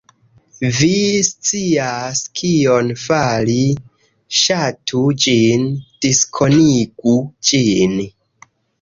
Vi 0.77 0.87
scias 1.27 2.21
kion 2.39 2.89
fari- 3.03 3.59
Ŝatu 4.41 5.05
ĝin, 5.27 5.71
diskonigu 6.09 7.19
ĝin 7.53 7.99